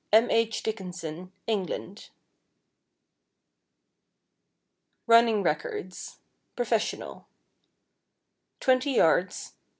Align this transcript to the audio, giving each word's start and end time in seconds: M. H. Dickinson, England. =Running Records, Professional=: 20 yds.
M. 0.11 0.31
H. 0.31 0.63
Dickinson, 0.63 1.31
England. 1.45 2.09
=Running 5.05 5.43
Records, 5.43 6.17
Professional=: 6.55 7.27
20 8.61 8.95
yds. 8.95 9.51